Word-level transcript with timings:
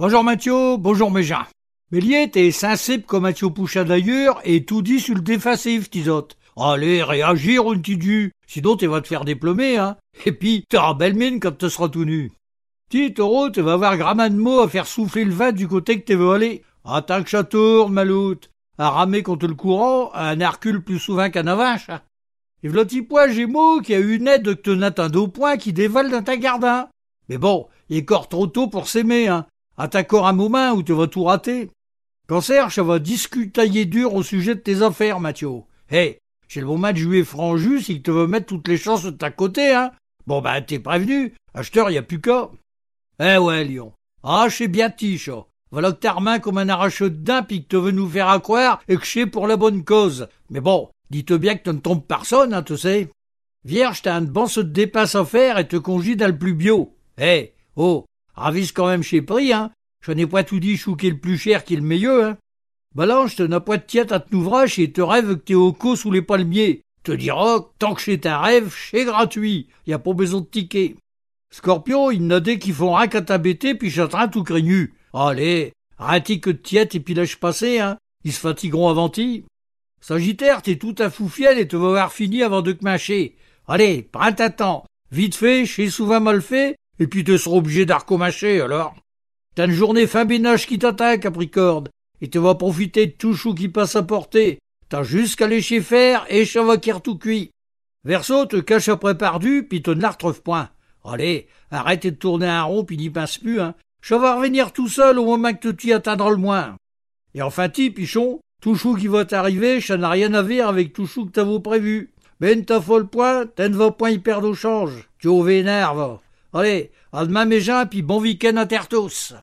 Bonjour 0.00 0.22
Mathieu, 0.22 0.76
bonjour 0.76 1.10
mes 1.10 1.24
gens. 1.24 1.42
Méliette 1.90 2.36
est 2.36 2.52
sensible 2.52 3.02
comme 3.02 3.24
Mathieu 3.24 3.50
Poucha 3.50 3.82
d'ailleurs 3.82 4.40
et 4.44 4.64
tout 4.64 4.80
dit 4.80 5.00
sur 5.00 5.16
le 5.16 5.22
défensif, 5.22 5.90
tisote. 5.90 6.36
Allez, 6.56 7.02
réagir, 7.02 7.64
petit 7.64 7.96
du. 7.96 8.32
Sinon, 8.46 8.76
tu 8.76 8.86
vas 8.86 9.00
te 9.00 9.08
faire 9.08 9.24
déplomer, 9.24 9.76
hein. 9.76 9.96
Et 10.24 10.30
puis, 10.30 10.64
t'auras 10.70 10.94
belle 10.94 11.16
mine 11.16 11.40
quand 11.40 11.58
tu 11.58 11.68
seras 11.68 11.88
tout 11.88 12.04
nu. 12.04 12.30
Petit 12.88 13.12
taureau, 13.12 13.50
tu 13.50 13.60
vas 13.60 13.72
avoir 13.72 13.96
gramin 13.96 14.30
de 14.30 14.36
mots 14.36 14.60
à 14.60 14.68
faire 14.68 14.86
souffler 14.86 15.24
le 15.24 15.32
vent 15.32 15.50
du 15.50 15.66
côté 15.66 16.00
que 16.00 16.06
tu 16.06 16.14
veux 16.14 16.30
aller. 16.30 16.62
Que 16.84 17.26
chatour, 17.26 17.90
maloute. 17.90 18.50
À 18.78 18.90
ramer 18.90 19.24
contre 19.24 19.48
le 19.48 19.54
courant, 19.54 20.14
un 20.14 20.38
Hercule 20.38 20.84
plus 20.84 21.00
souvent 21.00 21.28
qu'un 21.28 21.48
avache. 21.48 21.90
Et 22.62 22.68
v'là 22.68 22.84
petit 22.84 23.02
poids 23.02 23.26
Gémeaux 23.26 23.80
qui 23.80 23.94
a 23.94 23.98
une 23.98 24.28
aide 24.28 24.44
que 24.44 24.50
te 24.52 24.80
atteint 24.80 25.10
au 25.14 25.26
point 25.26 25.56
qui 25.56 25.72
dévale 25.72 26.12
dans 26.12 26.22
ta 26.22 26.36
gardin. 26.36 26.86
Mais 27.28 27.36
bon, 27.36 27.66
il 27.88 27.96
est 27.96 28.02
encore 28.02 28.28
trop 28.28 28.46
tôt 28.46 28.68
pour 28.68 28.86
s'aimer, 28.86 29.26
hein. 29.26 29.44
Attends 29.80 30.00
encore 30.00 30.26
un 30.26 30.32
moment 30.32 30.72
où 30.72 30.82
tu 30.82 30.92
vas 30.92 31.06
tout 31.06 31.22
rater. 31.22 31.70
Cancer, 32.26 32.72
ça 32.72 32.82
va 32.82 32.98
discutailler 32.98 33.84
dur 33.84 34.12
au 34.14 34.24
sujet 34.24 34.56
de 34.56 34.60
tes 34.60 34.82
affaires, 34.82 35.20
Mathieu. 35.20 35.62
Hé, 35.88 35.96
hey, 35.96 36.18
j'ai 36.48 36.60
le 36.60 36.66
moment 36.66 36.92
de 36.92 36.96
jouer 36.96 37.22
franc 37.22 37.56
jus 37.56 37.82
si 37.82 38.02
te 38.02 38.10
veux 38.10 38.26
mettre 38.26 38.46
toutes 38.46 38.66
les 38.66 38.76
chances 38.76 39.04
de 39.04 39.10
ta 39.10 39.30
côté, 39.30 39.72
hein. 39.72 39.92
Bon 40.26 40.42
ben, 40.42 40.60
t'es 40.62 40.80
prévenu. 40.80 41.32
Acheteur, 41.54 41.90
y 41.90 41.96
a 41.96 42.02
plus 42.02 42.20
qu'à. 42.20 42.50
Eh 43.20 43.38
ouais, 43.38 43.64
Lion. 43.64 43.92
Ah, 44.24 44.48
c'est 44.50 44.66
bien 44.68 44.90
tiche. 44.90 45.30
Voilà 45.70 45.92
que 45.92 45.98
t'as 45.98 46.18
main 46.18 46.40
comme 46.40 46.58
un 46.58 46.68
arracheux 46.68 47.10
de 47.10 47.16
daim 47.16 47.44
pis 47.44 47.62
que 47.62 47.68
te 47.68 47.76
veux 47.76 47.92
nous 47.92 48.08
faire 48.08 48.28
accroire 48.28 48.80
et 48.88 48.96
que 48.96 49.06
c'est 49.06 49.26
pour 49.26 49.46
la 49.46 49.56
bonne 49.56 49.84
cause. 49.84 50.28
Mais 50.50 50.60
bon, 50.60 50.90
dis-te 51.10 51.34
bien 51.34 51.54
que 51.56 51.62
tu 51.62 51.70
ne 51.70 51.80
trompes 51.80 52.06
personne, 52.08 52.52
hein, 52.52 52.62
tu 52.62 52.76
sais. 52.76 53.10
Vierge, 53.64 54.02
t'as 54.02 54.16
un 54.16 54.22
bon 54.22 54.46
se 54.46 54.60
dépasse 54.60 55.14
à 55.14 55.24
faire 55.24 55.58
et 55.58 55.68
te 55.68 55.76
congide 55.76 56.22
à 56.22 56.28
le 56.28 56.38
plus 56.38 56.54
bio. 56.54 56.94
Eh, 57.16 57.22
hey, 57.22 57.52
oh, 57.76 58.06
Ravise 58.38 58.70
quand 58.70 58.86
même 58.86 59.02
chez 59.02 59.20
prix, 59.20 59.52
hein. 59.52 59.72
Je 60.00 60.12
n'ai 60.12 60.26
pas 60.26 60.44
tout 60.44 60.60
dit 60.60 60.76
chou 60.76 60.94
qui 60.94 61.08
est 61.08 61.10
le 61.10 61.18
plus 61.18 61.38
cher 61.38 61.64
qui 61.64 61.74
est 61.74 61.78
le 61.78 61.82
meilleur, 61.82 62.24
hein. 62.24 62.36
Balanche, 62.94 63.34
te 63.34 63.42
n'as 63.42 63.58
pas 63.58 63.78
de 63.78 63.82
tiète 63.82 64.12
à 64.12 64.20
te 64.20 64.34
ouvrage 64.34 64.78
et 64.78 64.92
te 64.92 65.00
rêve 65.00 65.36
que 65.36 65.42
t'es 65.42 65.54
au 65.54 65.72
co 65.72 65.96
sous 65.96 66.12
les 66.12 66.22
palmiers. 66.22 66.82
Te 67.02 67.10
dira, 67.10 67.68
tant 67.80 67.94
que 67.94 68.02
c'est 68.02 68.26
un 68.26 68.38
rêve, 68.38 68.74
c'est 68.90 69.04
gratuit. 69.04 69.66
Y 69.88 69.92
a 69.92 69.98
pas 69.98 70.12
besoin 70.12 70.40
de 70.40 70.46
ticket. 70.46 70.94
Scorpion, 71.50 72.12
il 72.12 72.26
n'a 72.28 72.38
des 72.38 72.60
qui 72.60 72.70
font 72.70 72.94
rien 72.94 73.08
qu'à 73.08 73.22
t'abêter 73.22 73.74
puis 73.74 73.90
châtrain 73.90 74.28
tout 74.28 74.44
craignus. 74.44 74.92
Allez, 75.12 75.72
arrêtez 75.98 76.38
que 76.38 76.50
de 76.50 76.58
tiète 76.58 76.94
et 76.94 77.00
puis 77.00 77.14
lâche 77.14 77.36
passer, 77.36 77.80
hein. 77.80 77.98
Ils 78.24 78.32
se 78.32 78.40
fatigueront 78.40 78.88
avant-y. 78.88 79.44
Sagittaire, 80.00 80.62
t'es 80.62 80.76
tout 80.76 80.94
à 80.98 81.10
foufiel 81.10 81.58
et 81.58 81.66
te 81.66 81.76
vas 81.76 81.88
avoir 81.88 82.12
fini 82.12 82.44
avant 82.44 82.62
de 82.62 82.70
te 82.70 82.84
mâcher. 82.84 83.36
Allez, 83.66 84.08
prends 84.12 84.32
ta 84.32 84.50
temps. 84.50 84.84
Vite 85.10 85.34
fait, 85.34 85.66
chez 85.66 85.90
souvent 85.90 86.20
mal 86.20 86.40
fait, 86.40 86.76
et 86.98 87.06
puis 87.06 87.24
tu 87.24 87.38
seras 87.38 87.56
obligé 87.56 87.86
d'arcomacher, 87.86 88.60
alors. 88.60 88.94
T'as 89.54 89.66
une 89.66 89.72
journée 89.72 90.06
fin 90.06 90.24
bénage 90.24 90.66
qui 90.66 90.78
t'attaque, 90.78 91.22
Capricorne, 91.22 91.88
et 92.20 92.28
tu 92.28 92.38
vas 92.38 92.54
profiter 92.54 93.06
de 93.06 93.12
tout 93.12 93.34
chou 93.34 93.54
qui 93.54 93.68
passe 93.68 93.96
à 93.96 94.02
portée. 94.02 94.58
T'as 94.88 95.02
juste 95.02 95.36
qu'à 95.36 95.46
lécher 95.46 95.80
faire 95.80 96.24
et 96.28 96.44
chavaquer 96.44 96.94
tout 97.02 97.18
cuit. 97.18 97.50
Verso 98.04 98.46
te 98.46 98.56
cache 98.56 98.88
après 98.88 99.18
pardu, 99.18 99.66
puis 99.68 99.82
te 99.82 99.90
ne 99.90 100.00
la 100.00 100.10
retrouve 100.10 100.42
point. 100.42 100.70
Allez, 101.04 101.48
arrête 101.70 102.04
de 102.04 102.10
tourner 102.10 102.46
un 102.46 102.62
rond, 102.62 102.84
puis 102.84 102.96
n'y 102.96 103.10
pince 103.10 103.38
plus, 103.38 103.60
hein. 103.60 103.74
Je 104.00 104.14
vais 104.14 104.30
revenir 104.30 104.72
tout 104.72 104.88
seul 104.88 105.18
au 105.18 105.24
moment 105.24 105.52
que 105.52 105.68
tu 105.68 105.88
y 105.88 105.92
atteindras 105.92 106.30
le 106.30 106.36
moins. 106.36 106.76
Et 107.34 107.42
enfin, 107.42 107.68
ti, 107.68 107.90
pichon, 107.90 108.40
tout 108.62 108.76
chou 108.76 108.94
qui 108.94 109.08
va 109.08 109.24
t'arriver, 109.24 109.80
ça 109.80 109.96
n'a 109.96 110.10
rien 110.10 110.32
à 110.34 110.42
voir 110.42 110.68
avec 110.68 110.92
tout 110.92 111.06
chou 111.06 111.26
que 111.26 111.32
t'avais 111.32 111.60
prévu. 111.60 112.12
Ben 112.40 112.64
ta 112.64 112.80
folle 112.80 113.08
point, 113.08 113.46
t'en 113.46 113.70
vas 113.70 113.90
point 113.90 114.10
y 114.10 114.18
perdre 114.18 114.48
au 114.48 114.54
change. 114.54 115.08
Tu 115.18 115.28
au 115.28 115.42
vénère. 115.42 116.20
Allez, 116.54 116.90
à 117.12 117.26
demain 117.26 117.44
mes 117.44 117.60
gens, 117.60 117.84
puis 117.88 118.00
bon 118.00 118.20
week-end 118.20 118.56
à 118.56 118.64
terre 118.64 118.88
tous. 118.88 119.34